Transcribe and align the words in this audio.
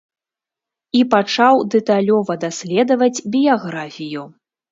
І 0.99 1.01
пачаў 1.11 1.55
дэталёва 1.75 2.33
даследаваць 2.45 3.23
біяграфію. 3.35 4.27